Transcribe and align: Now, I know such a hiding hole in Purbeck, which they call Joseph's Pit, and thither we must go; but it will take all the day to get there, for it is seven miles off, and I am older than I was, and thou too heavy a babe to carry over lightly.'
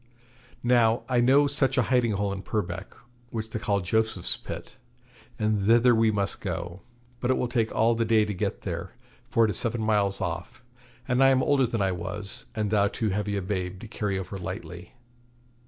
Now, 0.63 1.03
I 1.07 1.21
know 1.21 1.45
such 1.45 1.77
a 1.77 1.83
hiding 1.93 2.13
hole 2.13 2.33
in 2.33 2.41
Purbeck, 2.41 2.95
which 3.29 3.51
they 3.51 3.59
call 3.59 3.81
Joseph's 3.81 4.35
Pit, 4.35 4.77
and 5.37 5.67
thither 5.67 5.93
we 5.93 6.09
must 6.09 6.41
go; 6.41 6.81
but 7.19 7.29
it 7.29 7.37
will 7.37 7.47
take 7.47 7.71
all 7.75 7.93
the 7.93 8.03
day 8.03 8.25
to 8.25 8.33
get 8.33 8.61
there, 8.63 8.95
for 9.29 9.45
it 9.45 9.51
is 9.51 9.57
seven 9.59 9.81
miles 9.83 10.19
off, 10.19 10.63
and 11.07 11.23
I 11.23 11.29
am 11.29 11.43
older 11.43 11.67
than 11.67 11.83
I 11.83 11.91
was, 11.91 12.47
and 12.55 12.71
thou 12.71 12.87
too 12.87 13.09
heavy 13.09 13.37
a 13.37 13.43
babe 13.43 13.79
to 13.81 13.87
carry 13.87 14.17
over 14.17 14.39
lightly.' 14.39 14.95